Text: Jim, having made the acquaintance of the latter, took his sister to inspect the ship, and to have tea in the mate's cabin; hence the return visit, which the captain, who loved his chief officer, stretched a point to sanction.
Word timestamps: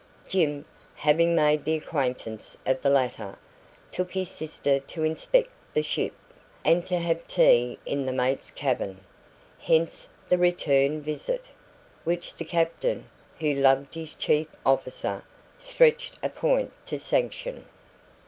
Jim, 0.27 0.65
having 0.95 1.35
made 1.35 1.63
the 1.63 1.75
acquaintance 1.75 2.57
of 2.65 2.81
the 2.81 2.89
latter, 2.89 3.37
took 3.91 4.13
his 4.13 4.29
sister 4.29 4.79
to 4.79 5.03
inspect 5.03 5.51
the 5.75 5.83
ship, 5.83 6.15
and 6.65 6.87
to 6.87 6.97
have 6.97 7.27
tea 7.27 7.77
in 7.85 8.07
the 8.07 8.11
mate's 8.11 8.49
cabin; 8.49 9.01
hence 9.59 10.07
the 10.27 10.39
return 10.39 11.03
visit, 11.03 11.49
which 12.03 12.33
the 12.33 12.45
captain, 12.45 13.07
who 13.39 13.53
loved 13.53 13.93
his 13.93 14.15
chief 14.15 14.47
officer, 14.65 15.23
stretched 15.59 16.15
a 16.23 16.29
point 16.29 16.71
to 16.87 16.97
sanction. 16.97 17.63